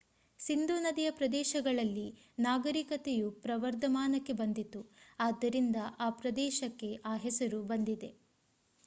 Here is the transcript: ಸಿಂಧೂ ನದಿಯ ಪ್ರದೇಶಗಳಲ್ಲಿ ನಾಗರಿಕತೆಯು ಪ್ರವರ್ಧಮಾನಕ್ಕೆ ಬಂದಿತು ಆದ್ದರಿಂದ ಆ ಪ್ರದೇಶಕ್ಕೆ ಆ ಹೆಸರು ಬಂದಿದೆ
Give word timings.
ಸಿಂಧೂ 0.39 0.79
ನದಿಯ 0.79 1.11
ಪ್ರದೇಶಗಳಲ್ಲಿ 1.11 2.05
ನಾಗರಿಕತೆಯು 2.39 3.31
ಪ್ರವರ್ಧಮಾನಕ್ಕೆ 3.41 4.33
ಬಂದಿತು 4.33 4.81
ಆದ್ದರಿಂದ 5.19 5.75
ಆ 5.99 6.09
ಪ್ರದೇಶಕ್ಕೆ 6.15 6.95
ಆ 7.05 7.15
ಹೆಸರು 7.17 7.63
ಬಂದಿದೆ 7.63 8.11